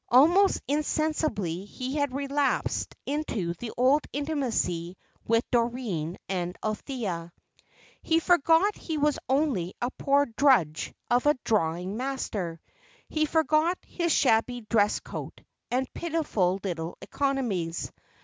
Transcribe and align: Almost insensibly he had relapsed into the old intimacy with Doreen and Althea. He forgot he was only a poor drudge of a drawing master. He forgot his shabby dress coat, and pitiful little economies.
Almost 0.09 0.63
insensibly 0.67 1.63
he 1.65 1.97
had 1.97 2.11
relapsed 2.15 2.95
into 3.05 3.53
the 3.59 3.71
old 3.77 4.01
intimacy 4.11 4.97
with 5.27 5.43
Doreen 5.51 6.17
and 6.27 6.57
Althea. 6.65 7.31
He 8.01 8.17
forgot 8.19 8.75
he 8.75 8.97
was 8.97 9.19
only 9.29 9.75
a 9.79 9.91
poor 9.91 10.25
drudge 10.25 10.91
of 11.11 11.27
a 11.27 11.37
drawing 11.43 11.97
master. 11.97 12.59
He 13.09 13.27
forgot 13.27 13.77
his 13.85 14.11
shabby 14.11 14.61
dress 14.61 14.99
coat, 15.01 15.39
and 15.69 15.87
pitiful 15.93 16.59
little 16.63 16.97
economies. 17.03 17.91